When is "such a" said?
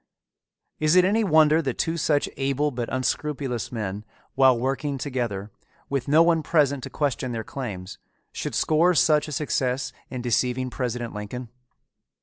8.95-9.31